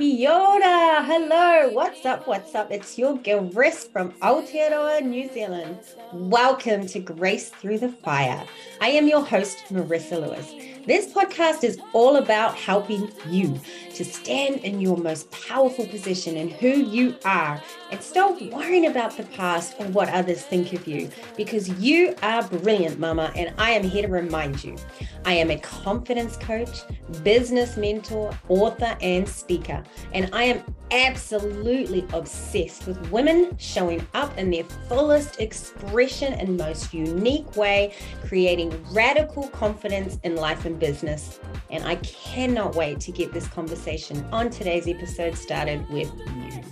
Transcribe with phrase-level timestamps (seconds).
[0.00, 0.87] E ora!
[1.08, 2.26] Hello, what's up?
[2.26, 2.70] What's up?
[2.70, 5.78] It's your girl Riss from Aotearoa, New Zealand.
[6.12, 8.44] Welcome to Grace Through the Fire.
[8.82, 10.52] I am your host, Marissa Lewis.
[10.86, 13.58] This podcast is all about helping you
[13.98, 19.16] to stand in your most powerful position and who you are and stop worrying about
[19.16, 23.72] the past or what others think of you because you are brilliant, mama, and I
[23.72, 24.76] am here to remind you.
[25.24, 26.82] I am a confidence coach,
[27.24, 30.62] business mentor, author, and speaker, and I am
[30.92, 38.72] absolutely obsessed with women showing up in their fullest expression and most unique way, creating
[38.92, 41.40] radical confidence in life and business.
[41.70, 43.87] And I cannot wait to get this conversation
[44.32, 46.62] on today's episode started with you.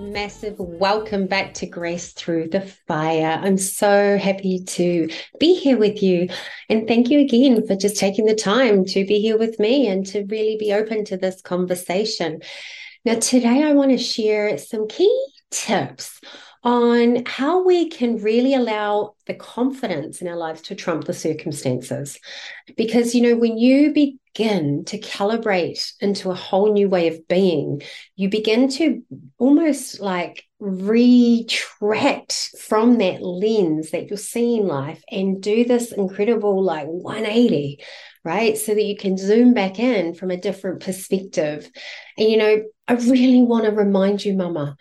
[0.00, 3.40] Massive welcome back to Grace Through the Fire.
[3.42, 5.08] I'm so happy to
[5.40, 6.28] be here with you.
[6.68, 10.06] And thank you again for just taking the time to be here with me and
[10.06, 12.40] to really be open to this conversation.
[13.04, 16.20] Now, today I want to share some key tips
[16.64, 22.18] on how we can really allow the confidence in our lives to trump the circumstances.
[22.76, 27.82] Because, you know, when you begin to calibrate into a whole new way of being,
[28.16, 29.02] you begin to
[29.38, 36.88] almost like retract from that lens that you're seeing life and do this incredible like
[36.88, 37.78] 180
[38.24, 41.70] right so that you can zoom back in from a different perspective
[42.16, 44.76] and you know i really want to remind you mama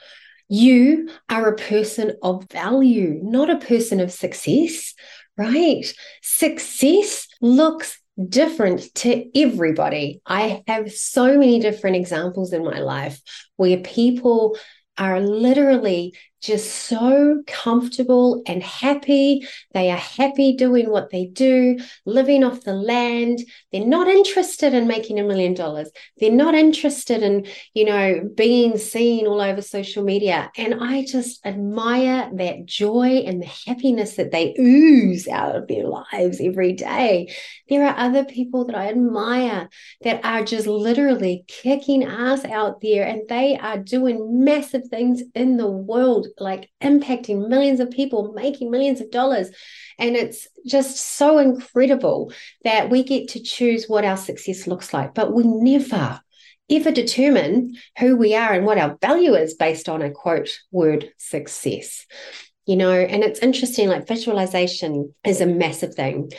[0.50, 4.94] you are a person of value, not a person of success,
[5.38, 5.86] right?
[6.22, 10.22] Success looks different to everybody.
[10.26, 13.22] I have so many different examples in my life
[13.58, 14.58] where people
[14.98, 19.48] are literally just so comfortable and happy.
[19.74, 23.40] They are happy doing what they do, living off the land.
[23.72, 25.90] They're not interested in making a million dollars.
[26.18, 30.52] They're not interested in, you know, being seen all over social media.
[30.58, 35.88] And I just admire that joy and the happiness that they ooze out of their
[35.88, 37.34] lives every day.
[37.70, 39.70] There are other people that I admire
[40.02, 45.58] that are just literally kicking ass out there and they are doing massive things in
[45.58, 49.50] the world like impacting millions of people, making millions of dollars.
[50.00, 52.32] And it's just so incredible
[52.64, 56.22] that we get to choose what our success looks like, but we never
[56.70, 61.10] ever determine who we are and what our value is based on a quote word
[61.18, 62.06] success.
[62.66, 66.32] You know and it's interesting like visualization is a massive thing.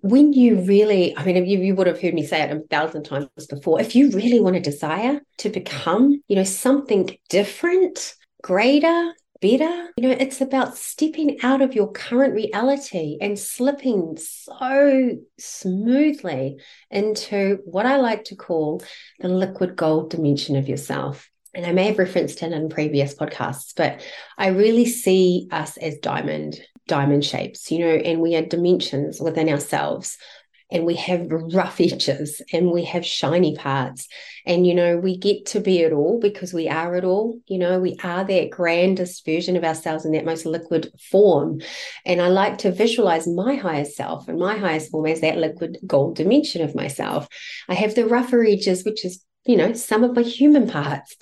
[0.00, 3.04] When you really i mean you, you would have heard me say it a thousand
[3.04, 9.12] times before if you really want to desire to become you know something different greater
[9.44, 9.90] better.
[9.98, 16.56] You know, it's about stepping out of your current reality and slipping so smoothly
[16.90, 18.82] into what I like to call
[19.20, 21.28] the liquid gold dimension of yourself.
[21.52, 24.02] And I may have referenced it in previous podcasts, but
[24.38, 29.50] I really see us as diamond, diamond shapes, you know, and we are dimensions within
[29.50, 30.16] ourselves
[30.74, 34.08] and we have rough edges and we have shiny parts.
[34.44, 37.38] And you know we get to be it all because we are it all.
[37.46, 41.62] You know we are that grandest version of ourselves in that most liquid form.
[42.04, 45.78] And i like to visualize my highest self and my highest form as that liquid
[45.86, 47.28] gold dimension of myself.
[47.68, 51.16] I have the rougher edges which is you know some of my human parts.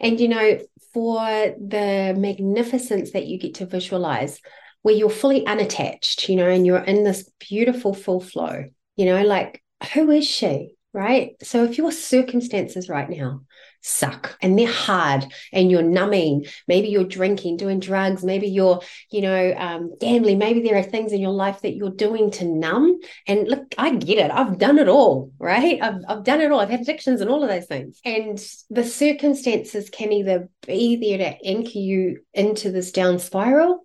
[0.00, 0.58] And you know
[0.94, 4.40] for the magnificence that you get to visualize
[4.82, 9.22] where you're fully unattached, you know, and you're in this beautiful full flow you know,
[9.22, 9.62] like,
[9.92, 10.76] who is she?
[10.92, 11.34] Right.
[11.42, 13.40] So if your circumstances right now
[13.80, 19.20] suck and they're hard and you're numbing, maybe you're drinking, doing drugs, maybe you're, you
[19.20, 23.00] know, um, gambling, maybe there are things in your life that you're doing to numb.
[23.26, 24.30] And look, I get it.
[24.30, 25.82] I've done it all, right?
[25.82, 26.60] I've, I've done it all.
[26.60, 28.00] I've had addictions and all of those things.
[28.04, 28.38] And
[28.70, 33.80] the circumstances can either be there to anchor you into this down spiral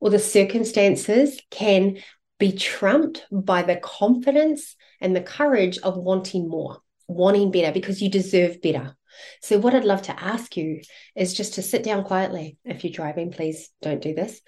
[0.00, 1.98] or the circumstances can
[2.38, 8.10] be trumped by the confidence and the courage of wanting more, wanting better because you
[8.10, 8.96] deserve better.
[9.42, 10.80] So, what I'd love to ask you
[11.14, 12.56] is just to sit down quietly.
[12.64, 14.40] If you're driving, please don't do this,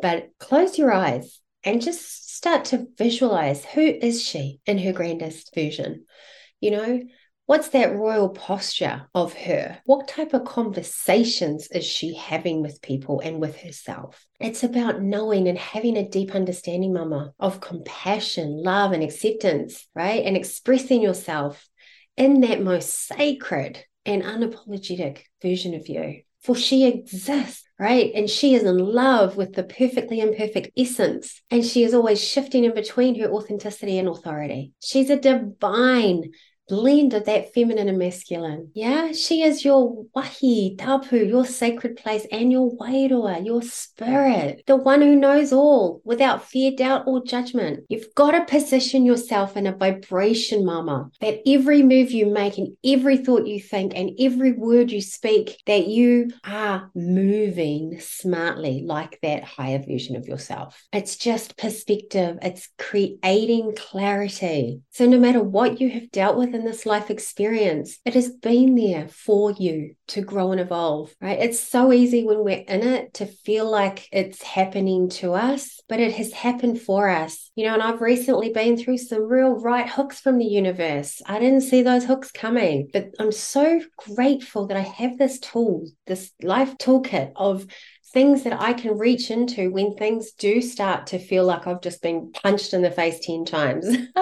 [0.00, 5.54] but close your eyes and just start to visualize who is she in her grandest
[5.54, 6.06] version.
[6.60, 7.02] You know,
[7.46, 9.78] What's that royal posture of her?
[9.84, 14.24] What type of conversations is she having with people and with herself?
[14.38, 20.24] It's about knowing and having a deep understanding, mama, of compassion, love, and acceptance, right?
[20.24, 21.68] And expressing yourself
[22.16, 26.22] in that most sacred and unapologetic version of you.
[26.42, 28.12] For she exists, right?
[28.14, 31.42] And she is in love with the perfectly imperfect essence.
[31.50, 34.72] And she is always shifting in between her authenticity and authority.
[34.80, 36.30] She's a divine
[36.72, 38.70] blend of that feminine and masculine.
[38.72, 44.76] Yeah, she is your wahi, tapu, your sacred place, and your wairua, your spirit, the
[44.76, 47.80] one who knows all without fear, doubt, or judgment.
[47.90, 52.74] You've got to position yourself in a vibration, mama, that every move you make and
[52.82, 59.18] every thought you think and every word you speak, that you are moving smartly like
[59.20, 60.82] that higher version of yourself.
[60.90, 64.80] It's just perspective, it's creating clarity.
[64.92, 68.30] So no matter what you have dealt with in in this life experience, it has
[68.30, 71.40] been there for you to grow and evolve, right?
[71.40, 75.98] It's so easy when we're in it to feel like it's happening to us, but
[75.98, 77.50] it has happened for us.
[77.56, 81.20] You know, and I've recently been through some real right hooks from the universe.
[81.26, 83.80] I didn't see those hooks coming, but I'm so
[84.14, 87.66] grateful that I have this tool, this life toolkit of
[88.12, 92.02] things that I can reach into when things do start to feel like I've just
[92.02, 93.96] been punched in the face 10 times.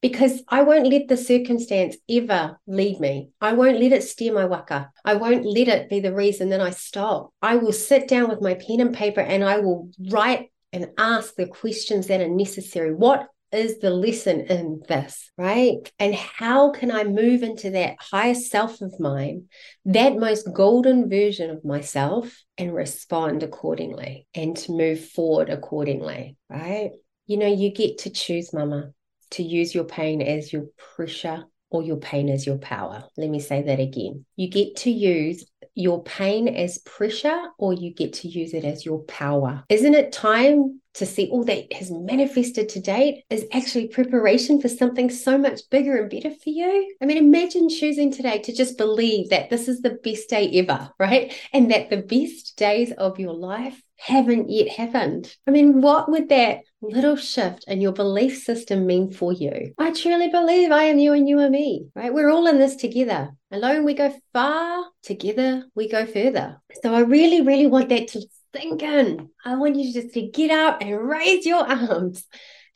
[0.00, 3.30] because I won't let the circumstance ever lead me.
[3.40, 4.90] I won't let it steer my waka.
[5.04, 7.32] I won't let it be the reason that I stop.
[7.42, 11.34] I will sit down with my pen and paper and I will write and ask
[11.34, 12.94] the questions that are necessary.
[12.94, 15.92] What is the lesson in this, right?
[15.98, 19.46] And how can I move into that higher self of mine,
[19.84, 26.92] that most golden version of myself, and respond accordingly and to move forward accordingly, right?
[27.26, 28.92] You know, you get to choose, mama
[29.32, 33.04] to use your pain as your pressure or your pain as your power.
[33.16, 34.24] Let me say that again.
[34.36, 35.44] You get to use
[35.74, 39.64] your pain as pressure or you get to use it as your power.
[39.68, 44.68] Isn't it time to see all that has manifested to date is actually preparation for
[44.68, 46.94] something so much bigger and better for you?
[47.00, 50.90] I mean, imagine choosing today to just believe that this is the best day ever,
[50.98, 51.32] right?
[51.52, 55.36] And that the best days of your life haven't yet happened.
[55.46, 59.74] I mean, what would that little shift in your belief system mean for you?
[59.78, 62.12] I truly believe I am you and you are me, right?
[62.12, 63.30] We're all in this together.
[63.52, 66.60] Alone we go far, together we go further.
[66.82, 68.22] So I really, really want that to
[68.54, 69.30] sink in.
[69.44, 72.24] I want you to just to get up and raise your arms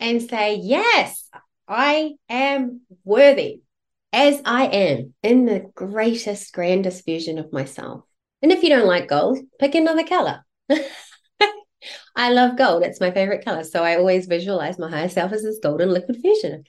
[0.00, 1.28] and say, Yes,
[1.68, 3.60] I am worthy
[4.12, 8.04] as I am in the greatest, grandest version of myself.
[8.42, 10.44] And if you don't like gold, pick another color.
[12.16, 12.82] I love gold.
[12.82, 13.64] It's my favorite color.
[13.64, 16.64] So I always visualize my higher self as this golden liquid version,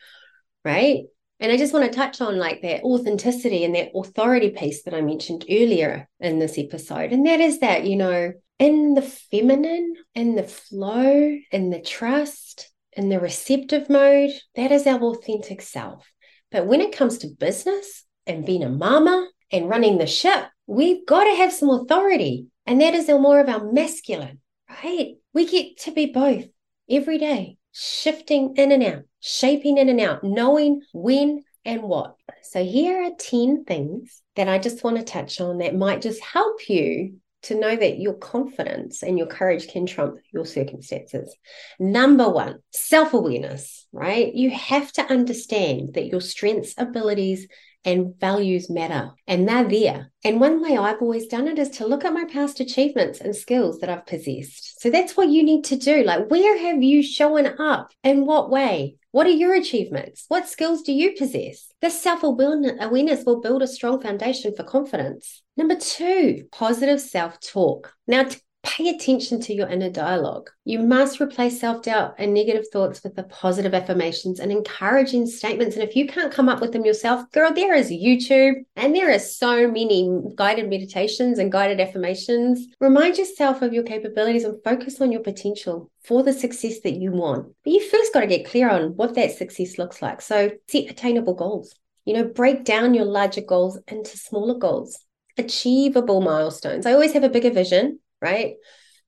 [0.64, 1.04] right?
[1.40, 4.94] And I just want to touch on like that authenticity and that authority piece that
[4.94, 7.12] I mentioned earlier in this episode.
[7.12, 12.72] And that is that, you know, in the feminine, in the flow, in the trust,
[12.94, 16.10] in the receptive mode, that is our authentic self.
[16.52, 21.06] But when it comes to business and being a mama and running the ship, we've
[21.06, 22.48] got to have some authority.
[22.66, 25.16] And that is more of our masculine right?
[25.34, 26.46] We get to be both
[26.90, 32.16] every day, shifting in and out, shaping in and out, knowing when and what.
[32.44, 36.22] So, here are 10 things that I just want to touch on that might just
[36.24, 41.36] help you to know that your confidence and your courage can trump your circumstances.
[41.80, 44.34] Number one, self awareness, right?
[44.34, 47.48] You have to understand that your strengths, abilities,
[47.86, 50.12] and values matter and they're there.
[50.24, 53.36] And one way I've always done it is to look at my past achievements and
[53.36, 54.82] skills that I've possessed.
[54.82, 56.04] So that's what you need to do.
[56.04, 57.92] Like, where have you shown up?
[58.04, 58.98] In what way?
[59.12, 60.26] What are your achievements?
[60.28, 61.72] What skills do you possess?
[61.82, 65.42] This self awareness will build a strong foundation for confidence.
[65.56, 67.94] Number two, positive self talk.
[68.08, 68.26] Now,
[68.66, 70.50] pay attention to your inner dialogue.
[70.66, 75.76] You must replace self doubt and negative thoughts with the positive affirmations and encouraging statements.
[75.76, 79.14] And if you can't come up with them yourself, girl, there is YouTube and there
[79.14, 82.68] are so many guided meditations and guided affirmations.
[82.80, 87.12] Remind yourself of your capabilities and focus on your potential for the success that you
[87.12, 87.54] want.
[87.64, 90.22] But you first got to get clear on what that success looks like.
[90.22, 91.74] So set attainable goals.
[92.06, 95.00] You know, break down your larger goals into smaller goals
[95.38, 96.86] achievable milestones.
[96.86, 98.56] I always have a bigger vision right?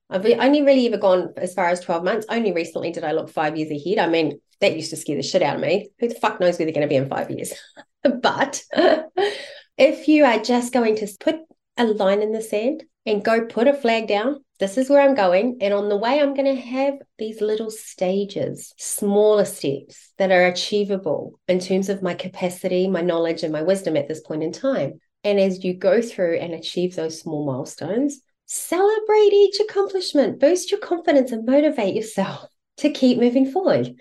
[0.09, 2.25] I've only really ever gone as far as 12 months.
[2.29, 4.00] Only recently did I look five years ahead.
[4.00, 5.89] I mean, that used to scare the shit out of me.
[6.00, 7.53] Who the fuck knows where they're going to be in five years?
[8.21, 8.63] but
[9.77, 11.36] if you are just going to put
[11.75, 15.15] a line in the sand and go put a flag down this is where I'm
[15.15, 15.57] going.
[15.62, 20.47] And on the way, I'm going to have these little stages, smaller steps that are
[20.47, 24.51] achievable in terms of my capacity, my knowledge, and my wisdom at this point in
[24.51, 25.00] time.
[25.24, 30.80] And as you go through and achieve those small milestones, celebrate each accomplishment, boost your
[30.80, 33.94] confidence, and motivate yourself to keep moving forward.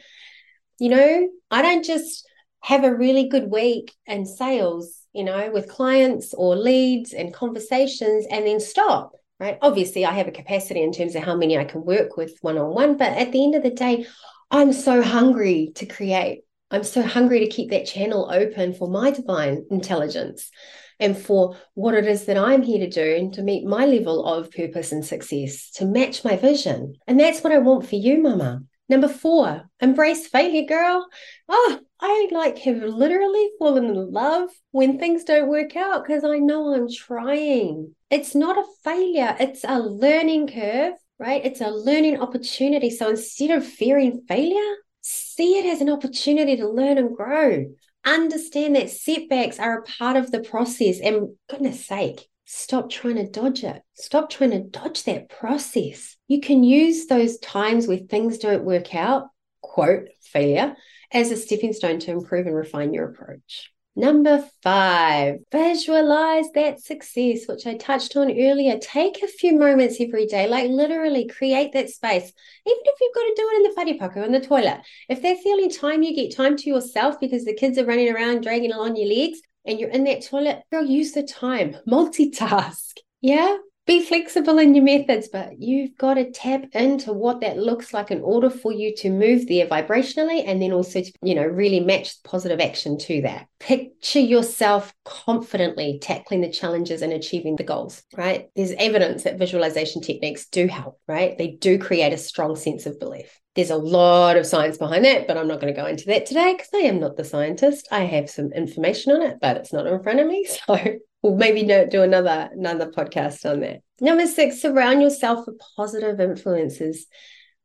[0.79, 2.27] You know, I don't just
[2.61, 8.27] have a really good week in sales, you know, with clients or leads and conversations
[8.31, 9.59] and then stop, right?
[9.63, 12.59] Obviously, I have a capacity in terms of how many I can work with one
[12.59, 14.07] on one, but at the end of the day,
[14.51, 16.43] I'm so hungry to create.
[16.71, 20.51] I'm so hungry to keep that channel open for my divine intelligence
[20.99, 24.25] and for what it is that I'm here to do and to meet my level
[24.25, 26.95] of purpose and success, to match my vision.
[27.07, 28.63] And that's what I want for you, Mama.
[28.89, 31.07] Number four, embrace failure, girl.
[31.49, 36.39] Oh, I like have literally fallen in love when things don't work out because I
[36.39, 37.95] know I'm trying.
[38.11, 41.45] It's not a failure, it's a learning curve, right?
[41.45, 42.91] It's a learning opportunity.
[42.91, 47.67] So instead of fearing failure, see it as an opportunity to learn and grow.
[48.07, 51.01] Understand that setbacks are a part of the process.
[51.01, 53.83] And goodness sake, stop trying to dodge it.
[53.95, 56.17] Stop trying to dodge that process.
[56.29, 59.25] You can use those times where things don't work out,
[59.61, 60.77] quote, failure,
[61.13, 63.73] as a stepping stone to improve and refine your approach.
[63.99, 68.79] Number five, visualize that success, which I touched on earlier.
[68.79, 72.31] Take a few moments every day, like literally create that space.
[72.67, 74.81] Even if you've got to do it in the whare in the toilet.
[75.09, 78.15] If that's the only time you get time to yourself because the kids are running
[78.15, 82.99] around dragging along your legs and you're in that toilet, girl, use the time, multitask.
[83.23, 87.95] Yeah, be flexible in your methods, but you've got to tap into what that looks
[87.95, 91.45] like in order for you to move there vibrationally and then also to, you know,
[91.45, 93.47] really match positive action to that.
[93.61, 98.49] Picture yourself confidently tackling the challenges and achieving the goals, right?
[98.57, 101.39] There's evidence that visualization techniques do help, right?
[101.39, 103.41] They do create a strong sense of belief.
[103.57, 106.27] There's a lot of science behind that, but I'm not going to go into that
[106.27, 107.89] today because I am not the scientist.
[107.91, 110.47] I have some information on it, but it's not in front of me.
[110.67, 110.79] So
[111.23, 113.81] we'll maybe do another another podcast on that.
[114.01, 117.07] Number six, surround yourself with positive influences.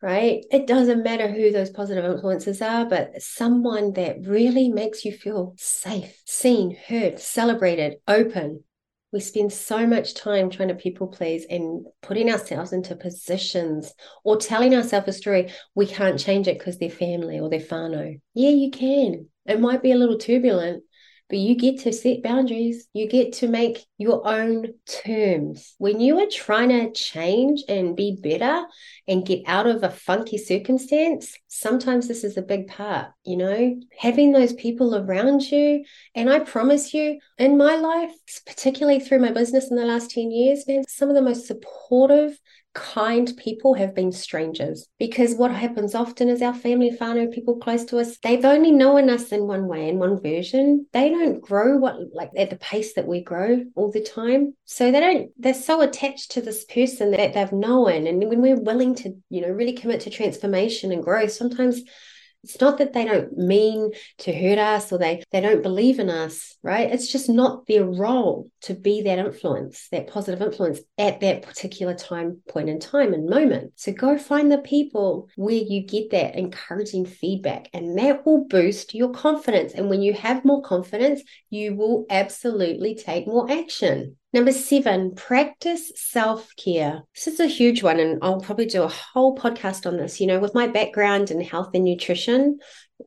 [0.01, 0.45] Right?
[0.50, 5.53] It doesn't matter who those positive influences are, but someone that really makes you feel
[5.57, 8.63] safe, seen, heard, celebrated, open.
[9.12, 14.38] We spend so much time trying to people please and putting ourselves into positions or
[14.38, 15.51] telling ourselves a story.
[15.75, 18.22] We can't change it because they're family or they're whānau.
[18.34, 19.27] Yeah, you can.
[19.46, 20.84] It might be a little turbulent,
[21.32, 22.90] but you get to set boundaries.
[22.94, 25.76] You get to make your own terms.
[25.78, 28.66] When you are trying to change and be better
[29.08, 33.80] and get out of a funky circumstance, sometimes this is a big part, you know,
[33.98, 35.86] having those people around you.
[36.16, 38.12] And I promise you, in my life,
[38.46, 42.38] particularly through my business in the last 10 years, man, some of the most supportive,
[42.74, 44.88] kind people have been strangers.
[45.00, 49.10] Because what happens often is our family whānau people close to us they've only known
[49.10, 50.86] us in one way in one version.
[50.94, 54.56] They don't grow what like at the pace that we grow all the time.
[54.66, 58.08] So they don't they're so attached to this person that they've known.
[58.08, 61.82] And when we're willing to you know really commit to transformation and growth sometimes
[62.44, 66.10] it's not that they don't mean to hurt us or they, they don't believe in
[66.10, 66.92] us, right?
[66.92, 71.94] It's just not their role to be that influence, that positive influence at that particular
[71.94, 73.74] time, point in time and moment.
[73.75, 78.94] So go find the people where you get that encouraging feedback, and that will boost
[78.94, 79.74] your confidence.
[79.74, 84.18] And when you have more confidence, you will absolutely take more action.
[84.34, 87.03] Number seven, practice self care.
[87.13, 90.22] This is a huge one, and I'll probably do a whole podcast on this.
[90.22, 92.60] You know, with my background in health and nutrition,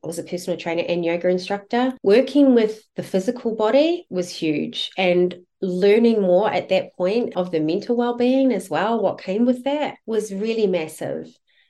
[0.03, 1.93] Was a personal trainer and yoga instructor.
[2.03, 7.59] Working with the physical body was huge, and learning more at that point of the
[7.59, 11.27] mental well being as well, what came with that was really massive.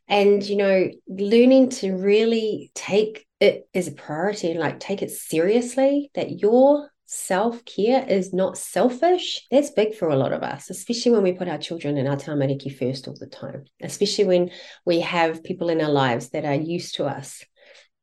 [0.07, 5.11] And, you know, learning to really take it as a priority and like take it
[5.11, 10.69] seriously that your self care is not selfish, that's big for a lot of us,
[10.69, 14.51] especially when we put our children and our tamariki first all the time, especially when
[14.85, 17.43] we have people in our lives that are used to us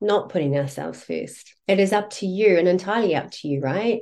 [0.02, 1.54] not putting ourselves first.
[1.68, 4.00] It is up to you and entirely up to you, right?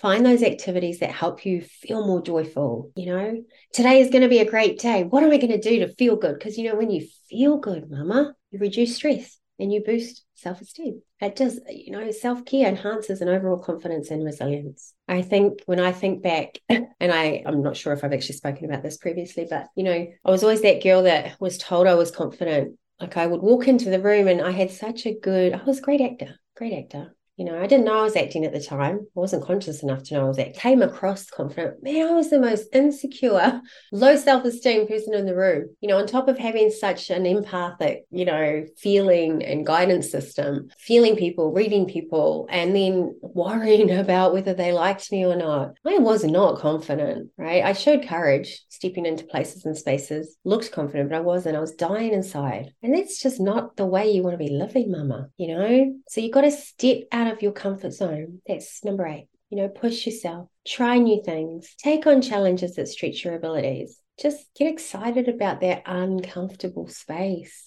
[0.00, 2.90] Find those activities that help you feel more joyful.
[2.96, 5.04] You know, today is going to be a great day.
[5.04, 6.34] What am I going to do to feel good?
[6.38, 10.60] Because, you know, when you feel good, mama, you reduce stress and you boost self
[10.60, 11.00] esteem.
[11.20, 14.94] It does, you know, self care enhances an overall confidence and resilience.
[15.06, 18.64] I think when I think back, and I, I'm not sure if I've actually spoken
[18.64, 19.92] about this previously, but, you know,
[20.24, 22.78] I was always that girl that was told I was confident.
[23.00, 25.78] Like I would walk into the room and I had such a good, I was
[25.78, 27.16] a great actor, great actor.
[27.36, 29.00] You know, I didn't know I was acting at the time.
[29.16, 30.54] I wasn't conscious enough to know I was acting.
[30.54, 31.82] Came across confident.
[31.82, 33.60] Man, I was the most insecure,
[33.92, 35.74] low self-esteem person in the room.
[35.80, 40.68] You know, on top of having such an empathic, you know, feeling and guidance system,
[40.78, 45.72] feeling people, reading people, and then worrying about whether they liked me or not.
[45.84, 47.64] I was not confident, right?
[47.64, 51.56] I showed courage stepping into places and spaces, looked confident, but I wasn't.
[51.56, 52.72] I was dying inside.
[52.82, 55.94] And that's just not the way you want to be living, mama, you know?
[56.08, 58.40] So you got to step out of your comfort zone.
[58.46, 59.28] That's number eight.
[59.50, 64.00] You know, push yourself, try new things, take on challenges that stretch your abilities.
[64.20, 67.64] Just get excited about that uncomfortable space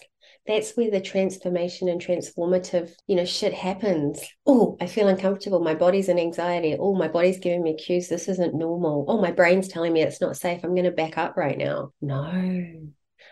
[0.48, 4.24] that's where the transformation and transformative, you know, shit happens.
[4.46, 5.60] Oh, I feel uncomfortable.
[5.60, 6.74] My body's in anxiety.
[6.80, 8.08] Oh, my body's giving me cues.
[8.08, 9.04] This isn't normal.
[9.08, 10.64] Oh, my brain's telling me it's not safe.
[10.64, 11.92] I'm going to back up right now.
[12.00, 12.32] No,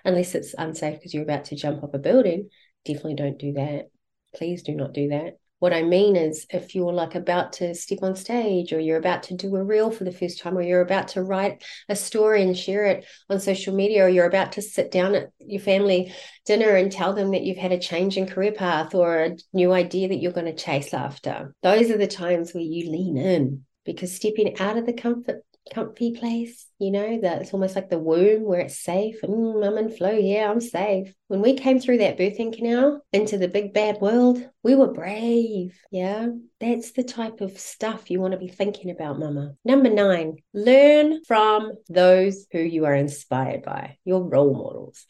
[0.04, 2.50] unless it's unsafe because you're about to jump off a building.
[2.84, 3.86] Definitely don't do that.
[4.34, 5.38] Please do not do that.
[5.58, 9.22] What I mean is, if you're like about to step on stage, or you're about
[9.24, 12.42] to do a reel for the first time, or you're about to write a story
[12.42, 16.12] and share it on social media, or you're about to sit down at your family
[16.44, 19.72] dinner and tell them that you've had a change in career path or a new
[19.72, 23.64] idea that you're going to chase after, those are the times where you lean in
[23.84, 25.42] because stepping out of the comfort
[25.72, 29.66] comfy place, you know, that it's almost like the womb where it's safe and mm,
[29.66, 30.12] I'm in flow.
[30.12, 31.14] Yeah, I'm safe.
[31.28, 35.78] When we came through that birthing canal into the big bad world, we were brave.
[35.90, 36.28] Yeah,
[36.60, 39.54] that's the type of stuff you want to be thinking about, mama.
[39.64, 45.06] Number nine, learn from those who you are inspired by, your role models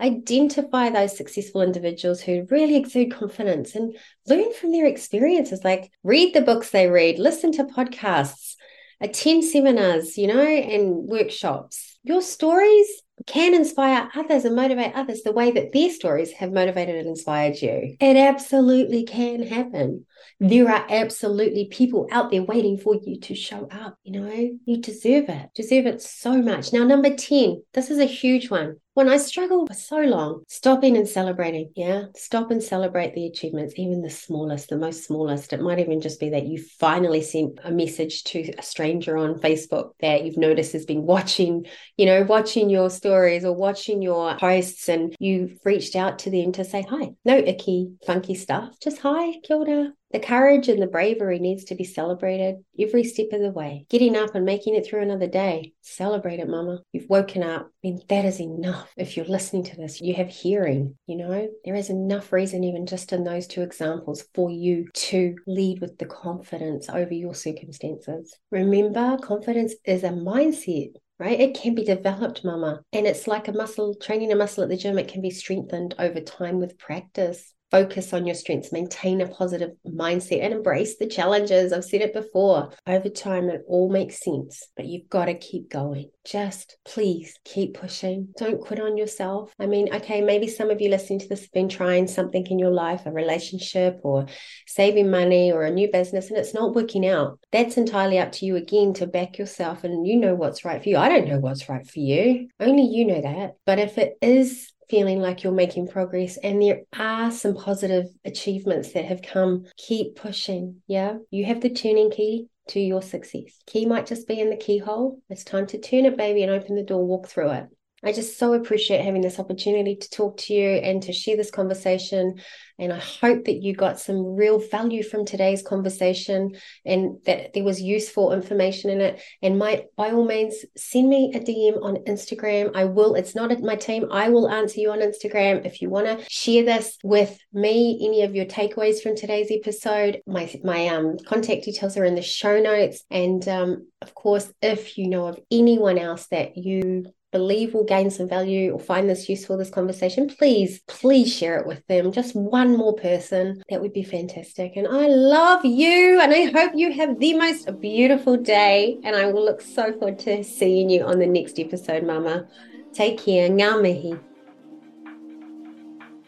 [0.00, 3.96] identify those successful individuals who really exude confidence and
[4.26, 8.56] learn from their experiences like read the books they read listen to podcasts
[9.00, 11.98] attend seminars, you know, and workshops.
[12.02, 12.86] Your stories
[13.26, 17.60] can inspire others and motivate others the way that their stories have motivated and inspired
[17.60, 17.96] you.
[18.00, 20.06] It absolutely can happen.
[20.40, 23.98] There are absolutely people out there waiting for you to show up.
[24.04, 26.72] You know, you deserve it, deserve it so much.
[26.72, 30.96] Now, number 10, this is a huge one when I struggled for so long, stopping
[30.96, 31.70] and celebrating.
[31.76, 32.04] Yeah.
[32.16, 35.52] Stop and celebrate the achievements, even the smallest, the most smallest.
[35.52, 39.38] It might even just be that you finally sent a message to a stranger on
[39.38, 41.66] Facebook that you've noticed has been watching,
[41.98, 46.52] you know, watching your stories or watching your posts and you've reached out to them
[46.52, 47.10] to say hi.
[47.22, 48.80] No icky, funky stuff.
[48.80, 49.92] Just hi, Kilda.
[50.16, 53.84] The courage and the bravery needs to be celebrated every step of the way.
[53.90, 55.74] Getting up and making it through another day.
[55.82, 56.80] Celebrate it, mama.
[56.90, 57.66] You've woken up.
[57.66, 58.90] I mean, that is enough.
[58.96, 62.86] If you're listening to this, you have hearing, you know, there is enough reason, even
[62.86, 68.34] just in those two examples, for you to lead with the confidence over your circumstances.
[68.50, 71.40] Remember, confidence is a mindset right?
[71.40, 72.82] It can be developed, mama.
[72.92, 75.94] And it's like a muscle, training a muscle at the gym, it can be strengthened
[75.98, 81.06] over time with practice focus on your strengths, maintain a positive mindset, and embrace the
[81.06, 81.74] challenges.
[81.74, 82.70] I've said it before.
[82.86, 86.10] Over time, it all makes sense, but you've got to keep going.
[86.24, 88.28] Just please keep pushing.
[88.38, 89.52] Don't quit on yourself.
[89.60, 92.58] I mean, okay, maybe some of you listening to this have been trying something in
[92.58, 94.24] your life, a relationship or
[94.66, 97.38] saving money or a new business, and it's not working out.
[97.52, 100.88] That's entirely up to you again to back yourself and you know what's right for
[100.88, 100.96] you.
[100.96, 102.48] I don't know what's right for you.
[102.58, 103.56] Only you know that.
[103.66, 108.92] But if it is feeling like you're making progress and there are some positive achievements
[108.92, 110.82] that have come, keep pushing.
[110.86, 111.18] Yeah.
[111.30, 113.58] You have the tuning key to your success.
[113.66, 115.20] Key might just be in the keyhole.
[115.28, 117.66] It's time to turn it, baby, and open the door, walk through it.
[118.04, 121.50] I just so appreciate having this opportunity to talk to you and to share this
[121.50, 122.40] conversation.
[122.78, 127.64] And I hope that you got some real value from today's conversation and that there
[127.64, 129.22] was useful information in it.
[129.40, 132.76] And my by all means, send me a DM on Instagram.
[132.76, 134.08] I will, it's not at my team.
[134.12, 135.64] I will answer you on Instagram.
[135.64, 140.20] If you want to share this with me, any of your takeaways from today's episode,
[140.26, 143.04] my my um contact details are in the show notes.
[143.10, 147.06] And um, of course, if you know of anyone else that you
[147.36, 151.66] believe will gain some value or find this useful, this conversation, please, please share it
[151.66, 152.12] with them.
[152.12, 153.62] Just one more person.
[153.68, 154.76] That would be fantastic.
[154.76, 156.20] And I love you.
[156.20, 158.98] And I hope you have the most beautiful day.
[159.04, 162.46] And I will look so forward to seeing you on the next episode, Mama.
[162.94, 163.50] Take care.
[163.50, 164.35] Ngā mihi.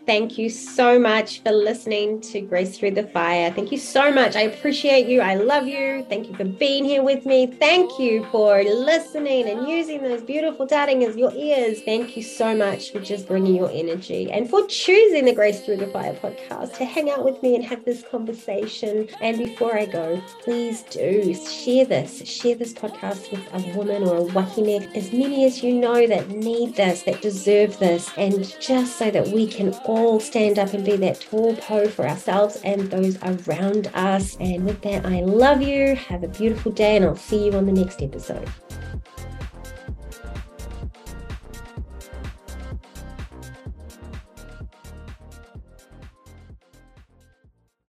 [0.09, 3.53] Thank you so much for listening to Grace Through the Fire.
[3.53, 4.37] Thank you so much.
[4.37, 5.21] I appreciate you.
[5.21, 6.03] I love you.
[6.09, 7.47] Thank you for being here with me.
[7.47, 11.83] Thank you for listening and using those beautiful taringa your ears.
[11.83, 15.77] Thank you so much for just bringing your energy and for choosing the Grace Through
[15.77, 19.11] the Fire podcast to hang out with me and have this conversation.
[19.21, 22.27] And before I go, please do share this.
[22.27, 26.31] Share this podcast with a woman or a wahine, as many as you know that
[26.31, 30.73] need this, that deserve this, and just so that we can all all stand up
[30.73, 34.37] and be that tall pou for ourselves and those around us.
[34.41, 35.97] And with that, I love you.
[35.97, 38.49] Have a beautiful day, and I'll see you on the next episode.